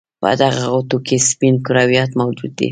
په 0.21 0.29
دغه 0.41 0.63
غوټو 0.71 0.97
کې 1.05 1.17
سپین 1.29 1.55
کرویات 1.65 2.11
موجود 2.21 2.51
دي. 2.59 2.69